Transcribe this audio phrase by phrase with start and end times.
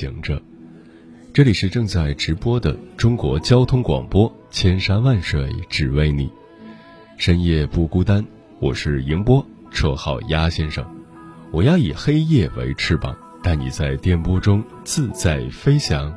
[0.00, 0.40] 行者，
[1.34, 6.32] 这里是正在直播的中国交通广播，千山万水只为你，
[7.18, 8.24] 深夜不孤单。
[8.60, 10.82] 我是迎波，绰号鸭先生。
[11.52, 16.10] 我要以黑夜为翅膀，带你在电波中自在飞翔。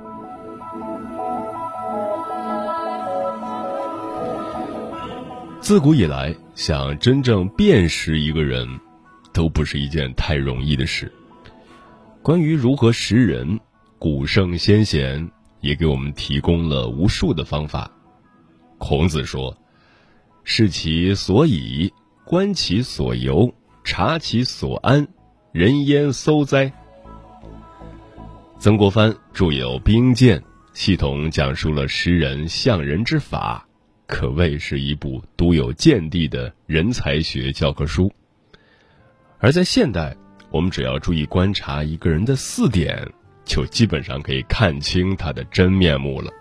[5.59, 8.65] 自古以来，想真正辨识一个人，
[9.33, 11.11] 都不是一件太容易的事。
[12.21, 13.59] 关于如何识人，
[14.03, 17.89] 古圣先贤也给我们提供了无数的方法。
[18.77, 19.57] 孔子说
[20.43, 21.89] ：“视其所以，
[22.25, 23.49] 观其所由，
[23.81, 25.07] 察其所安，
[25.53, 26.69] 人焉搜哉？”
[28.59, 30.37] 曾国藩著有《兵谏》，
[30.73, 33.65] 系统讲述了识人相人之法，
[34.05, 38.11] 可谓是一部独有见地的人才学教科书。
[39.39, 40.13] 而在现代，
[40.51, 43.09] 我们只要注意观察一个人的四点，
[43.45, 46.31] 就基本上可以看清他的真面目了。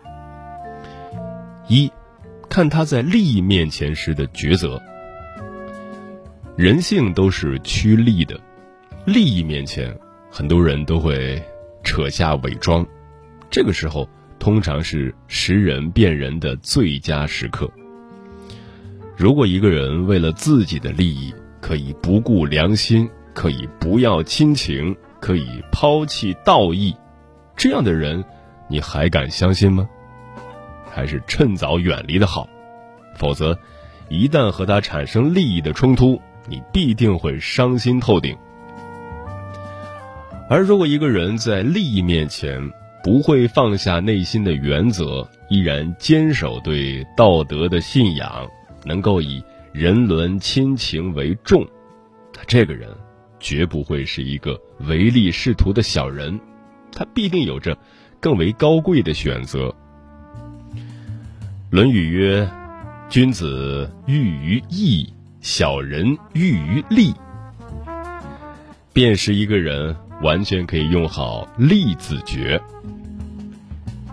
[1.68, 1.90] 一，
[2.48, 4.80] 看他在利益面前时的抉择。
[6.56, 8.38] 人性都是趋利的，
[9.04, 9.96] 利益面前，
[10.30, 11.42] 很多人都会
[11.82, 12.86] 扯下伪装，
[13.50, 17.70] 这个时候通常是识人辨人的最佳时刻。
[19.16, 23.08] 如果一个人为了自己的利益，可以不顾良心。
[23.34, 26.92] 可以不要亲情，可以抛弃道义，
[27.56, 28.24] 这样的人，
[28.66, 29.88] 你还敢相信吗？
[30.90, 32.48] 还是趁早远离的好，
[33.14, 33.56] 否则，
[34.08, 38.36] 一旦和他产生利益的冲突，你必定会伤心透顶。
[40.50, 42.60] 而如果一个人在利益面前
[43.04, 48.44] 不会放下内心的原则，依然坚守对道德的信仰，
[48.84, 49.40] 能够以
[49.72, 51.64] 人伦亲情为重，
[52.34, 52.90] 那这个人。
[53.42, 56.38] 绝不会是一个唯利是图的小人，
[56.92, 57.76] 他必定有着
[58.20, 59.68] 更为高贵的选择。
[61.70, 62.48] 《论语》曰
[63.10, 67.12] ：“君子喻于义，小人喻于利。”
[68.94, 72.62] 辨识一个人，完全可以用好“利”字诀。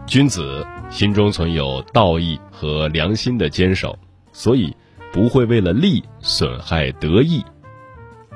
[0.07, 3.95] 君子心中存有道义和良心的坚守，
[4.33, 4.75] 所以
[5.11, 7.43] 不会为了利损害德义。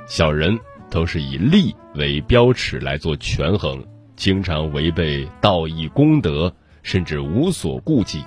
[0.07, 0.55] 小人。
[0.93, 3.83] 都是以利为标尺来做权衡，
[4.15, 8.23] 经常违背道义功德，甚至无所顾忌。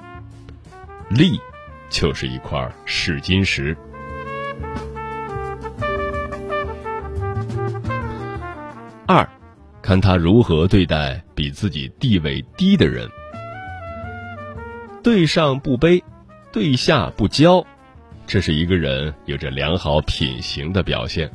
[1.08, 1.40] 利，
[1.88, 3.76] 就是一块试金石。
[9.06, 9.28] 二，
[9.80, 13.08] 看他如何对待比自己地位低的人。
[15.04, 16.02] 对上不卑，
[16.52, 17.64] 对下不骄，
[18.26, 21.30] 这是一个人有着良好品行的表现。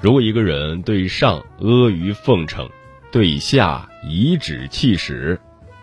[0.00, 2.68] 如果一个人对上阿谀奉承，
[3.10, 5.38] 对下颐指气使，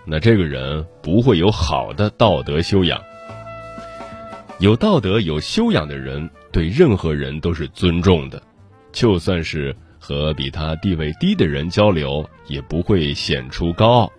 [0.06, 3.02] 那这个人不会有好的道德修养。
[4.60, 8.42] 有道德、有修养的人，对任何人都是尊重的，
[8.92, 14.14] 就算是和比他地位低的人交流，也不会显出高傲。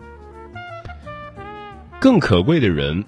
[2.00, 3.03] 更可贵的人，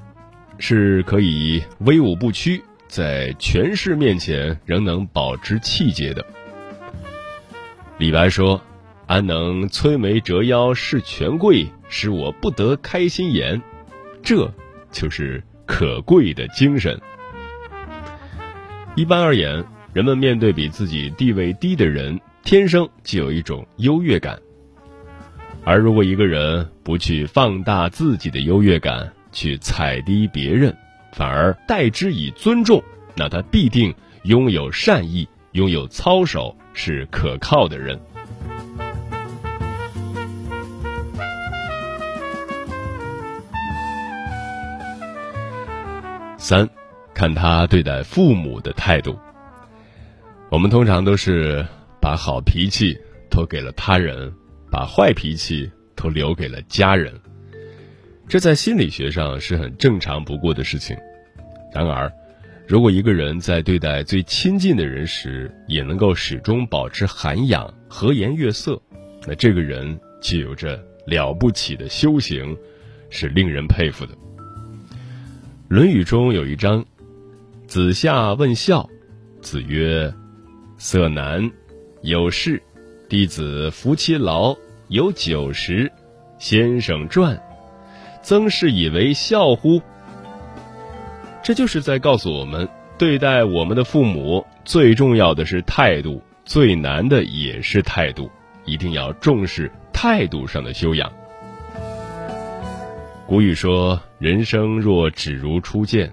[0.59, 6.25] 是可以威武不屈，在权势面前仍能保持气节的。
[7.99, 8.61] 李白说
[9.09, 13.61] ：“安能摧眉折腰事权贵，使我不得开心颜？”
[14.23, 14.53] 这
[14.93, 17.01] 就是可贵的精神。
[18.97, 24.39] 一般而言，人们面对比自己地位低的人，天生就有一种优越感。
[25.65, 30.77] 而如果一个人不去放大自己的优越感，去踩低别人，
[31.13, 32.83] 反而代之以尊重，
[33.17, 33.95] 那他必定
[34.25, 36.55] 拥有善意，拥有操守。
[36.79, 37.99] 是可靠的人。
[46.37, 46.69] 三，
[47.13, 49.19] 看他对待父母的态度。
[50.51, 51.67] 我们通常都是
[52.01, 52.97] 把好脾气
[53.31, 54.33] 都给了他人，
[54.71, 57.13] 把坏脾气都留给了家人，
[58.29, 60.97] 这在心理学上是很正常不过的事情。
[61.73, 62.13] 然而，
[62.69, 68.83] 如果一个人在对待最亲近的人时，也能够始终保持涵养、和颜悦色，
[69.25, 70.77] 那这个人就有着
[71.07, 72.57] 了不起的修行，
[73.09, 74.13] 是令人佩服的。
[75.69, 76.85] 《论语》中有一章
[77.69, 78.91] ：“子夏问孝，
[79.41, 80.13] 子曰
[80.77, 81.49] ：‘色难，
[82.03, 82.61] 有事。’
[83.09, 84.57] 弟子服其劳，
[84.89, 85.93] 有九十。
[86.41, 87.41] 先生传，
[88.25, 89.81] 曾是以为孝乎？”
[91.47, 98.29] 这就是在告诉我们，对待我们的父母，最重要的是态度，最难的也是态度，
[98.65, 101.09] 一定要重视态度上的修养。
[103.29, 106.13] 古语说：“人生若只如初见。”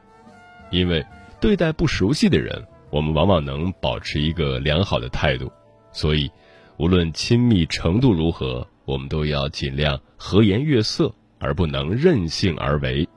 [0.70, 1.04] 因为
[1.42, 5.52] 对待不熟悉的人，我们往往能保持一个良好的态度，
[5.92, 6.30] 所以
[6.78, 13.10] 无论亲密程度如何，我们都要尽量和颜悦色，而不能任性而为。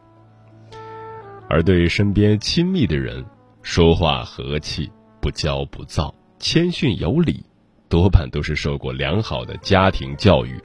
[1.48, 3.24] 而对身边亲密的人，
[3.62, 4.90] 说话和气，
[5.20, 7.44] 不骄不躁，谦逊有礼，
[7.88, 10.60] 多半都是受过良好的家庭教育、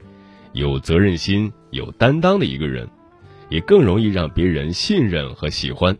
[0.52, 2.88] 有责任心、有担当的一个人，
[3.48, 5.96] 也更容易让别人信任和喜欢。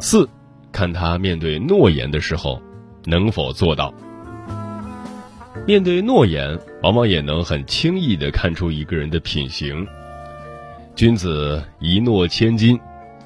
[0.00, 0.28] 四，
[0.70, 2.60] 看他面对诺言的时候，
[3.06, 3.94] 能否做到。
[5.64, 9.86] 面对诺言，往往也能很轻易的看出一个人的品行。
[10.96, 12.78] 君子一诺千金，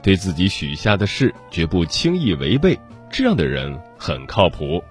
[0.03, 2.79] 对自己许下的事绝不轻易违背，
[3.11, 4.85] 这样的人很靠谱。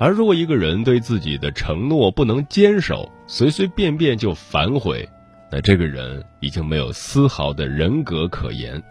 [0.00, 5.06] 而如果一个人对自己的承诺不能坚守，随随便便就反悔，
[5.52, 8.82] 那这个人已经没有丝毫的人格可言。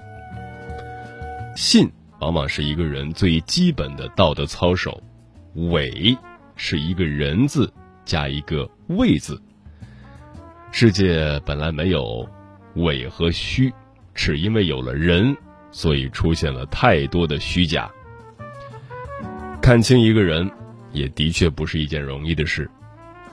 [1.56, 1.90] 信
[2.20, 5.02] 往往是一个人最基本的道德操守，
[5.56, 6.16] 伪。
[6.58, 7.72] 是一个人字
[8.04, 9.42] 加一个位字。
[10.74, 12.28] 世界本来没有
[12.76, 13.74] 伪和虚，
[14.14, 15.36] 只因为有了人，
[15.72, 17.90] 所以出现了太多的虚假。
[19.62, 20.50] 看清一个人，
[20.92, 22.70] 也的确不是一件容易的事，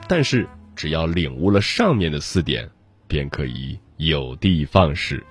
[0.07, 2.69] 但是只要领悟了上面的四点，
[3.07, 5.23] 便可以有的放矢。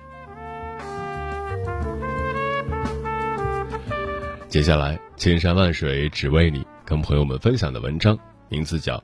[4.47, 6.65] 接下来，千山万水只为你。
[6.85, 8.17] 跟朋友们分享的文章
[8.47, 8.97] 名字叫《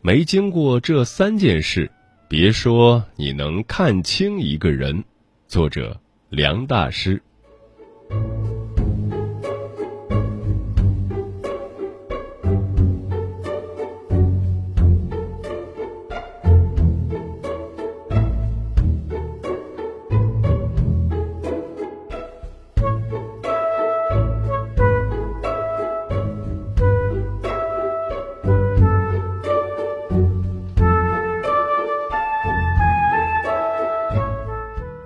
[0.00, 1.90] 没经过这三件事，
[2.26, 4.96] 别说你能看清一个人》，
[5.46, 6.00] 作者
[6.30, 7.22] 梁大师。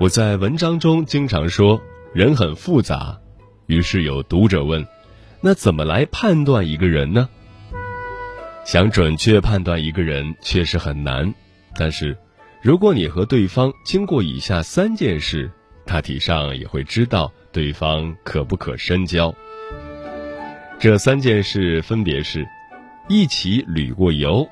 [0.07, 1.83] 我在文章中经常说
[2.15, 3.19] 人很复杂，
[3.67, 4.87] 于是有读者问
[5.43, 7.29] ：“那怎么来判断一个人呢？”
[8.65, 11.35] 想准确判断一个人确实很难，
[11.77, 12.17] 但是
[12.63, 15.51] 如果你和对方经过以下三件事，
[15.85, 19.35] 大体上也会知道对方可不可深交。
[20.79, 22.47] 这三件事分别是：
[23.09, 24.49] 一起旅过游，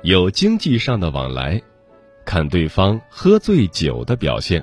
[0.00, 1.60] 有经济上的往来。
[2.26, 4.62] 看对方喝醉酒的表现，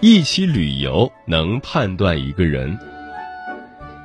[0.00, 2.78] 一起旅游能判断一个人。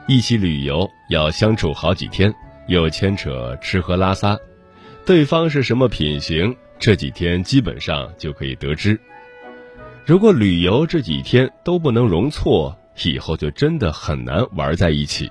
[0.07, 2.33] 一起旅游要相处好几天，
[2.67, 4.37] 又牵扯吃喝拉撒，
[5.05, 8.97] 对方是什么品行，这几天基本上就可以得知。
[10.05, 12.73] 如果旅游这几天都不能容错，
[13.03, 15.29] 以后就真的很难玩在一起。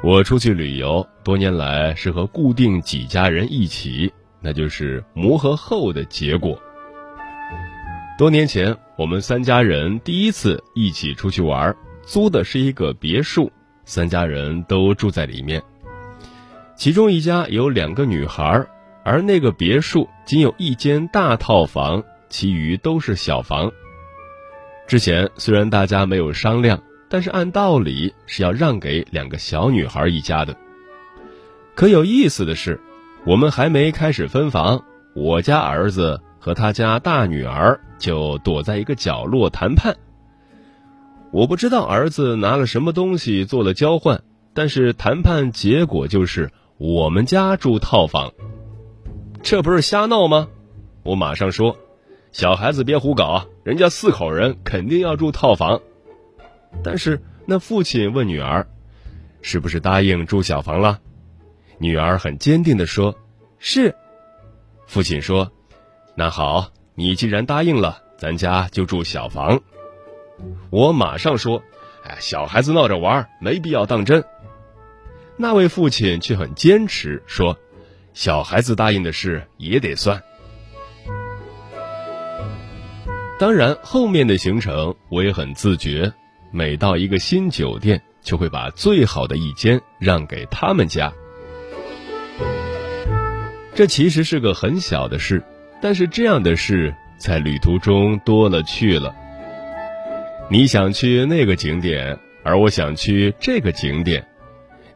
[0.00, 6.56] 我出去旅游，多年来是和固定几家人一起，那就是磨合后的结果。
[8.16, 13.50] 多年前，我们三家人第一次一起出去玩，租的是一个别墅，
[13.84, 15.60] 三家人都住在里面。
[16.76, 18.64] 其中一家有两个女孩，
[19.04, 23.72] 而那个别墅仅有一间大套房，其余都是小房。
[24.86, 26.80] 之前虽然大家没有商量。
[27.08, 30.56] 但是按道理是要让给两个小女孩一家的。
[31.74, 32.80] 可有意思的是，
[33.24, 34.84] 我们还没开始分房，
[35.14, 39.96] 我家儿子和他家大女儿就躲在一个角落谈判。
[41.30, 44.22] 我不知道儿子拿了什么东西做了交换，
[44.54, 48.32] 但是谈判结果就是我们家住套房。
[49.42, 50.48] 这不是瞎闹吗？
[51.04, 51.76] 我马上说，
[52.32, 55.80] 小孩子别胡搞，人家四口人肯定要住套房。
[56.82, 58.66] 但是那父亲问女儿
[59.42, 61.00] ：“是不是答应住小房了？”
[61.78, 63.16] 女儿很坚定地说
[63.58, 63.94] ：“是，
[64.86, 65.50] 父亲说
[66.16, 69.60] ：“那好，你既然答应了，咱家就住小房。”
[70.70, 71.62] 我马上说
[72.04, 74.24] ：“哎，小孩子闹着玩，没必要当真。”
[75.36, 77.56] 那位父亲却很坚持说
[78.12, 80.22] ：“小孩子答应的事也得算。”
[83.38, 86.12] 当然，后面的行程我也很自觉，
[86.50, 91.12] 每到一个新酒店，就会把最好的一间让给他们家。
[93.74, 95.42] 这其实是个很小的事，
[95.80, 99.14] 但是这样的事在旅途中多了去了。
[100.50, 104.22] 你想去那个景点，而我想去这个景点；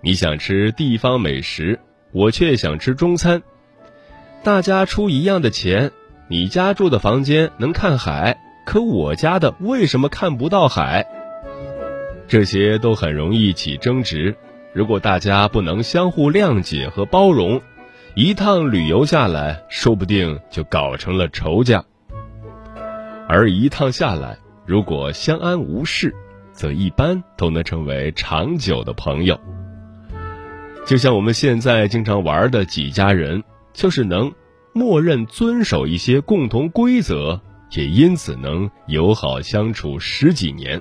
[0.01, 1.79] 你想吃地方美食，
[2.13, 3.43] 我却想吃中餐。
[4.43, 5.93] 大家出一样的钱。
[6.29, 11.07] 你家住的房间能看海，可我家的为什么看不到海？
[12.33, 14.35] 这些都很容易起争执。
[14.73, 17.61] 如果大家不能相互谅解和包容，
[18.15, 21.85] 一趟旅游下来说不定就搞成了仇家。
[23.29, 26.15] 而一趟下来，如果相安无事，
[26.55, 29.39] 则一般都能成为长久的朋友。
[30.87, 34.33] 就像我们现在经常玩的几家人，就是能。
[34.73, 40.81] 默认遵守一些共同规则，也因此能友好相处十几年。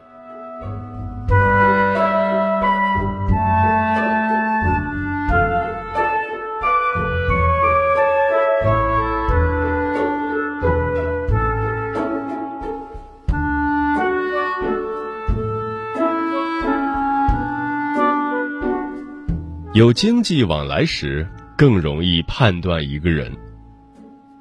[19.73, 21.25] 有经济往来时，
[21.57, 23.31] 更容易判断一个人。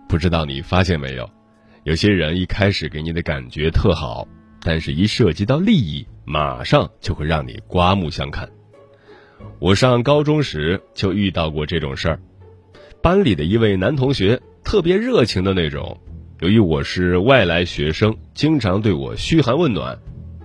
[0.09, 1.31] 不知道你发现没有，
[1.85, 4.27] 有些人一开始给你的感觉特好，
[4.61, 8.49] 但是一涉及到利益，马上就会让你刮目相看。
[9.61, 12.21] 我上高中时就遇到过这种事儿，
[13.01, 15.97] 班里的一位男同学特别热情的那种，
[16.41, 19.97] 由于我是外来学生，经常对我嘘寒问暖，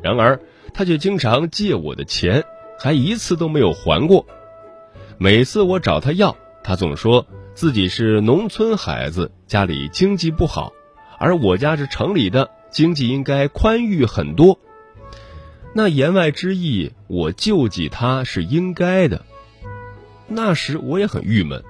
[0.03, 0.39] 然而
[0.75, 2.43] 他却经常借我的钱，
[2.77, 4.23] 还一次都没有还过。
[5.17, 7.25] 每次我找他要，他总说。
[7.53, 10.73] 自己是农村孩子，家里经济不好，
[11.17, 14.59] 而我家是城里的，经济应该宽裕很多。
[15.73, 19.25] 那言外之意，我救济他是应该的。
[20.27, 21.63] 那时我也很郁闷，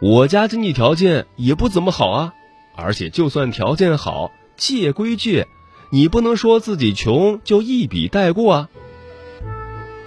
[0.00, 2.34] 我家经济条件也不怎么好啊，
[2.76, 5.48] 而且就算条件好，借归借，
[5.90, 8.68] 你不能说自己穷就一笔带过啊。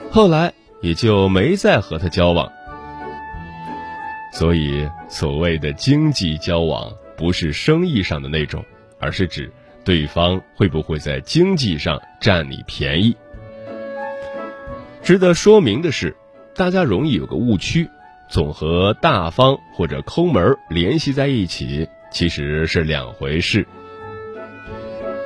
[0.10, 2.50] 后来也就没再和他交往。
[4.32, 8.64] 所以，所谓的经济交往，不是生意上的那种，
[9.00, 9.52] 而是指
[9.84, 13.16] 对方会不会在经济上占你便宜。
[15.02, 16.16] 值得说明的是，
[16.54, 17.90] 大家容易有个误区，
[18.30, 23.66] 总和大方或者抠门联系在一起，其实是两回事。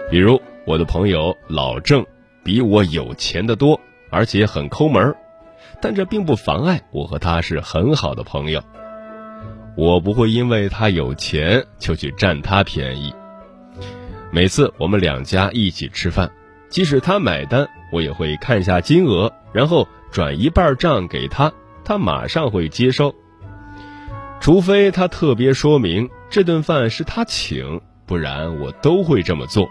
[0.09, 2.05] 比如，我的朋友老郑，
[2.43, 5.15] 比我有钱的多，而且很抠门
[5.81, 8.61] 但这并不妨碍我和他是很好的朋友。
[9.81, 13.11] 我不会因为他有钱就去占他便宜。
[14.31, 16.31] 每次我们两家一起吃饭，
[16.69, 21.51] 即使他买单，我也会看一下金额，然后转一半账给他，
[21.83, 23.15] 他马上会接收。
[24.39, 29.67] 除非他特别说明这顿饭是他请，不然我都会这么做。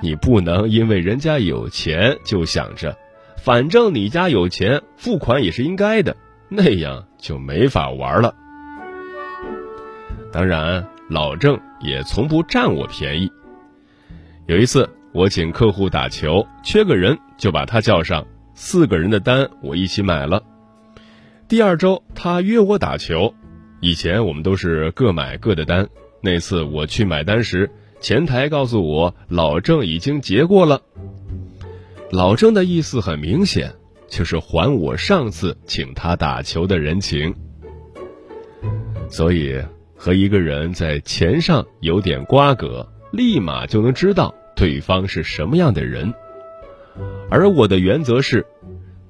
[0.00, 2.96] 你不能因为人家有钱就想着，
[3.36, 6.16] 反正你家有钱，付款也是应该的。
[6.48, 8.32] 那样就没法玩了。
[10.34, 13.30] 当然，老郑也从不占我便宜。
[14.46, 20.42] 有一次，我请客户打球，缺个人，就把他叫上，四个人的单我一起买了。
[21.46, 23.32] 第二周，他约我打球，
[23.78, 25.88] 以前我们都是各买各的单。
[26.20, 30.82] 那次我去买单时，前台告诉我老郑已经结过了。
[32.10, 33.72] 老郑的意思很明显。
[34.06, 37.34] 就是还我上次请他打球的人情，
[39.08, 39.60] 所以
[40.04, 46.12] 和一个人在钱上有点瓜葛，立马就能知道对方是什么样的人。
[47.30, 48.44] 而我的原则是，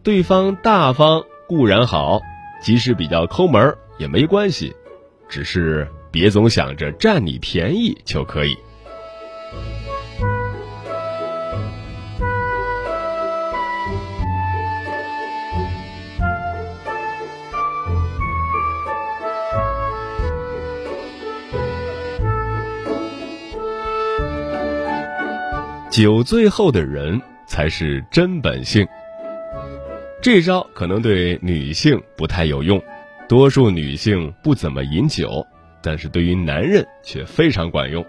[0.04, 2.20] 对方大方固然好，
[2.62, 4.72] 即使比较抠门也没关系，
[5.28, 8.56] 只是别总想着占你便宜就可以。
[25.94, 28.84] 酒醉后的人才是真本性。
[30.20, 32.82] 这招可能对女性不太有用，
[33.28, 35.46] 多数女性不怎么饮酒，
[35.80, 38.04] 但是对于男人却非常管用。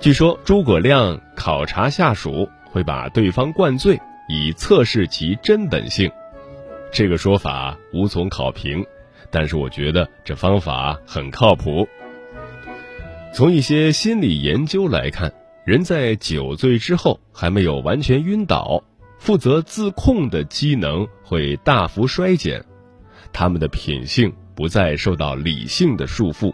[0.00, 3.96] 据说诸葛亮考察下属会把对方灌醉，
[4.28, 6.10] 以测试其真本性。
[6.90, 8.84] 这个说法无从考评，
[9.30, 11.86] 但是我觉得这方法很靠谱。
[13.32, 15.32] 从一些心理研究来看，
[15.64, 18.82] 人在酒醉之后还没有完全晕倒，
[19.18, 22.62] 负责自控的机能会大幅衰减，
[23.32, 26.52] 他们的品性不再受到理性的束缚。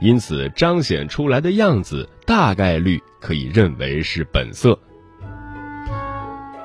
[0.00, 4.78] 因此，彰显出来的样子大概率可以认为是本色。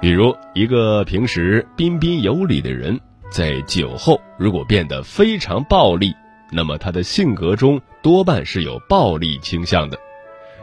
[0.01, 6.13] 比如，一个平时彬彬有礼的人，在酒后如果变得非常暴力，
[6.51, 9.97] 那么他的性格中多半是有暴力倾向的，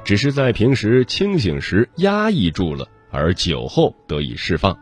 [0.04, 4.76] 只是在平时清醒时压抑住了，而酒后得以释放。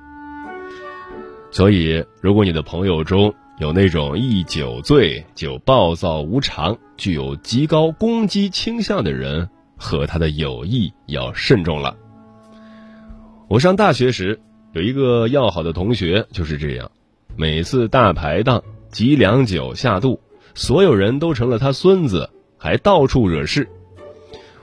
[1.51, 11.97] 所以，如果你的朋友中，有那种一酒醉就暴躁无常、具有极高攻击倾向的人，和他的友谊要慎重了。
[13.49, 14.41] 我上大学时
[14.73, 16.91] 有一个要好的同学就是这样，
[17.37, 20.19] 每次大排档几两酒下肚，
[20.55, 23.69] 所有人都成了他孙子，还到处惹事。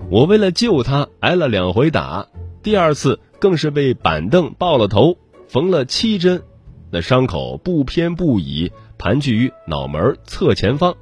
[0.10, 2.27] 我为了救他挨了两回打，
[2.63, 6.44] 第二次更是被板凳爆了头，缝了七针，
[6.91, 8.72] 那伤口不偏不倚。
[8.98, 10.96] 盘踞于脑门侧前方，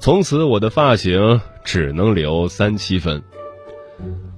[0.00, 3.22] 从此我的发型只能留三七分。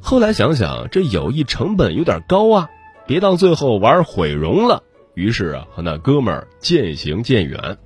[0.03, 2.69] 后来想想，这友谊成本有点高啊，
[3.07, 4.83] 别到最后玩毁容了。
[5.15, 7.79] 于是啊，和那哥们儿渐行渐远。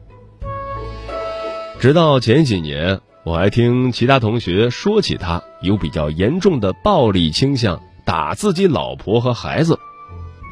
[1.78, 9.78] 直到前几年，我还听其他同学说起他有比较严重的暴力倾向，打自己老婆和孩子。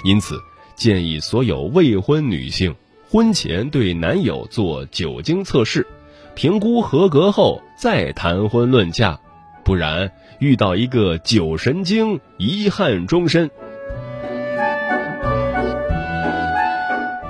[0.05, 0.37] 因此，
[0.75, 2.75] 建议所有未婚女性。
[3.11, 5.87] 婚前对男友做酒精测试，
[6.35, 9.21] 评估合格后再谈婚论嫁，
[9.64, 13.51] 不然遇到一个酒神经，遗憾终身。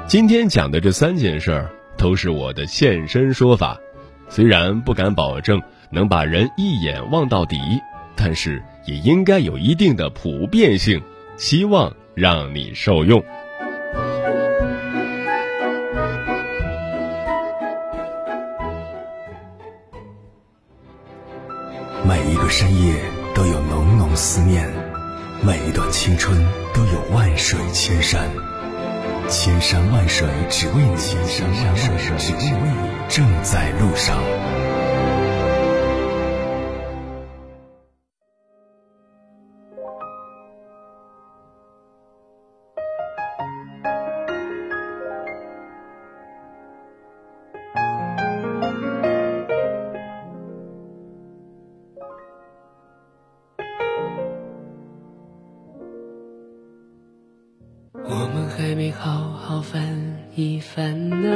[0.07, 3.77] 今天讲的这三件事儿都是我的现身说法，
[4.35, 7.59] 虽然不敢保证能把人一眼望到底，
[8.17, 11.03] 但是也应该有一定的普遍性，
[11.37, 13.23] 希望让你受用。
[22.09, 22.95] 每一个深夜
[23.35, 24.67] 都有浓浓思念，
[25.43, 26.43] 每一段青春
[26.73, 28.31] 都有万水千山，
[29.29, 34.19] 千山万水只为你，千山万水只为你，正在路上。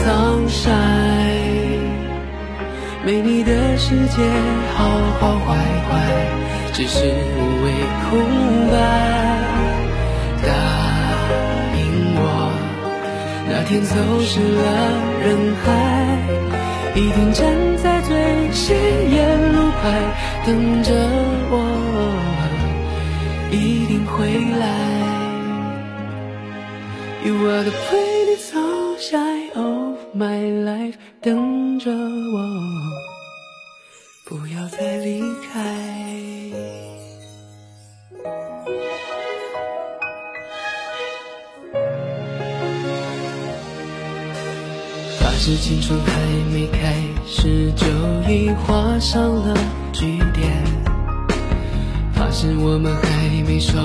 [0.00, 1.84] Sunshine，
[3.04, 4.16] 没你的世界
[4.74, 4.88] 好
[5.20, 5.48] 好坏
[5.88, 5.92] 坏，
[6.72, 7.66] 只是无谓
[8.08, 8.08] 空
[8.70, 8.74] 白。
[10.42, 10.48] 答
[11.76, 11.78] 应
[12.16, 12.18] 我，
[13.46, 14.64] 那天走失了
[15.22, 15.28] 人
[15.62, 15.68] 海，
[16.94, 17.44] 一定站
[17.76, 18.10] 在最
[18.52, 18.76] 显
[19.10, 19.18] 眼
[19.52, 19.84] 路牌
[20.46, 20.88] 等着
[21.50, 21.54] 我，
[23.50, 24.16] 一定会
[24.58, 24.64] 来。
[27.22, 29.79] You are the pretty sunshine of
[30.20, 32.36] my life，等着我，
[34.26, 35.58] 不要再离开。
[45.18, 46.12] 发誓青春还
[46.52, 46.94] 没开
[47.26, 47.86] 始，就
[48.30, 49.56] 已画上了
[49.90, 50.90] 句点。
[52.32, 53.76] 是我们还没熟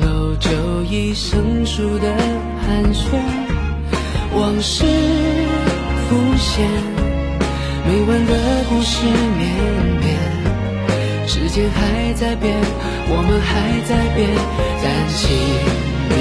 [0.00, 0.50] 络就
[0.84, 2.16] 已生疏的
[2.62, 3.18] 寒暄，
[4.32, 4.86] 往事
[6.08, 6.66] 浮现，
[7.86, 8.32] 没完的
[8.70, 9.04] 故事
[9.36, 9.46] 绵
[10.00, 10.16] 绵，
[11.26, 12.56] 时间还在变，
[13.10, 14.26] 我们还在变，
[14.82, 15.28] 但请
[16.08, 16.16] 你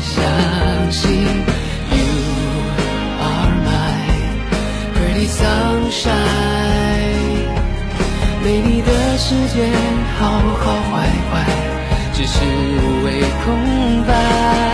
[0.00, 0.16] 相
[0.90, 1.12] 信
[1.92, 2.08] ，You
[3.20, 3.68] are my
[4.96, 6.16] pretty sunshine。
[8.42, 8.88] 没你的
[9.18, 9.68] 世界，
[10.18, 11.34] 好好坏坏，
[12.14, 12.36] 只是
[12.80, 13.46] 无谓空
[14.06, 14.67] 白。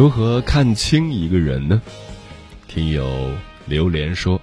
[0.00, 1.82] 如何看清一个人呢？
[2.66, 3.36] 听友
[3.66, 4.40] 榴莲说，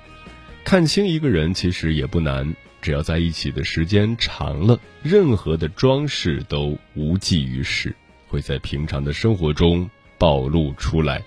[0.63, 2.56] 看清一个人其实也不难。
[2.80, 7.96] 只要在一起的时间长了，任何的装饰都无济于事，
[8.28, 9.89] 会在平常的生活中
[10.20, 11.24] 暴露出来。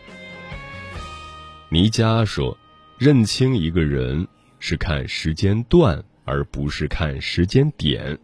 [1.68, 2.56] 倪佳说
[2.98, 4.24] ：“认清一个人
[4.60, 8.16] 是看时间段，而不是看时间点。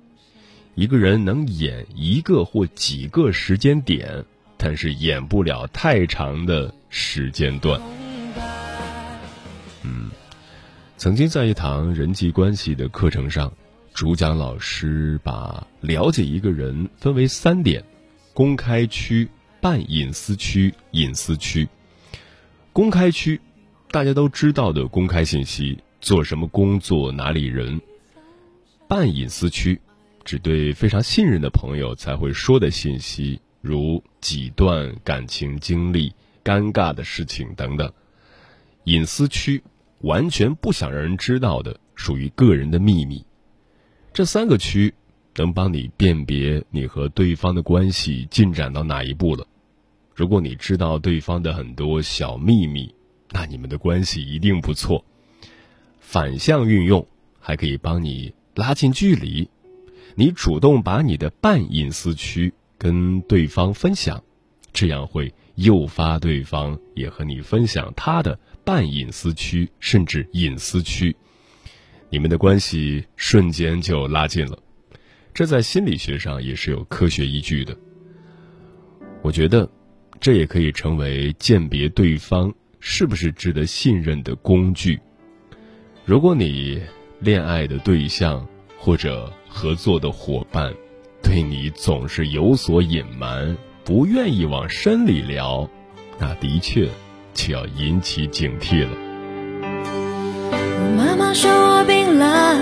[0.77, 4.25] 一个人能演一个或几个时间点，
[4.57, 7.81] 但是演不了太长的时间段。”
[9.83, 10.11] 嗯。
[10.99, 13.53] 曾经在一堂人际关系的课程上，
[13.92, 17.85] 主讲老师把了解一个人分为三点：
[18.33, 19.29] 公开区、
[19.61, 21.69] 半隐私区、隐私区。
[22.73, 23.38] 公开区，
[23.90, 27.79] 大家都知道的公开信息，做什么工作、哪里人；
[28.88, 29.79] 半隐私区，
[30.25, 37.93] 只对非常信任的朋友才会说的信息，如几段感情经历、尴尬的事情等等。
[38.85, 39.63] 隐私区。
[40.03, 43.25] 完全不想让人知道的，属于个人的秘密。
[44.13, 44.93] 这三个区
[45.37, 49.47] 能帮你辨别你和对方的关系进展到哪一步了。
[50.15, 52.95] 如果你知道对方的很多小秘密，
[53.31, 55.03] 那你们的关系一定不错。
[55.99, 57.05] 反向运用
[57.41, 59.49] 还可以帮你拉近距离。
[60.15, 64.23] 你主动把你的半隐私区跟对方分享，
[64.73, 68.39] 这样会诱发对方也和你分享他的。
[68.65, 71.17] 半隐私区甚至隐私区，
[72.11, 74.59] 你们的关系瞬间就拉近了，
[75.33, 77.77] 这在心理学上也是有科学依据的。
[79.23, 79.71] 我觉得，
[80.19, 84.99] 这也可以成为鉴别对方是不是值得信任的工具。
[86.05, 86.83] 如果你
[87.21, 88.45] 恋爱的对象
[88.77, 90.75] 或者合作的伙伴
[91.27, 95.69] 对你总是有所隐瞒，不愿意往深里聊，
[96.19, 96.89] 那的确。
[97.35, 98.91] 就要引起警惕了。
[100.97, 102.57] 妈妈说我病了，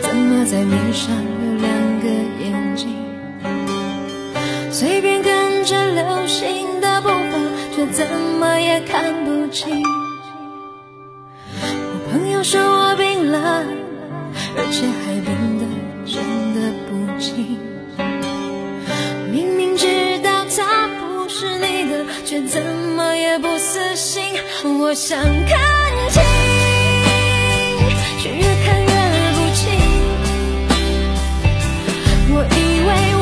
[0.00, 2.08] 怎么在面上有两个
[2.42, 2.88] 眼睛？
[4.70, 7.38] 随便跟着流星的步伐，
[7.76, 8.06] 却怎
[8.40, 9.82] 么也看不清。
[11.60, 12.58] 我朋友说
[19.30, 22.62] 明明知道他不是你的，却怎
[22.96, 23.48] 么也不。
[23.64, 24.22] 死心，
[24.80, 25.60] 我想看
[26.10, 26.20] 清，
[28.18, 28.86] 却越看越
[29.36, 29.60] 不清。
[32.34, 32.90] 我以为